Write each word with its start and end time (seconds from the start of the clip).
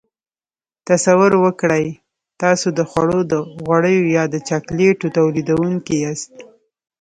تصور 0.87 1.31
وکړئ 1.43 1.85
تاسو 2.41 2.67
د 2.77 2.79
خوړو 2.89 3.19
د 3.31 3.33
غوړیو 3.63 4.03
یا 4.15 4.23
د 4.33 4.35
چاکلیټو 4.47 5.07
تولیدوونکي 5.17 5.95
یاست. 6.03 6.33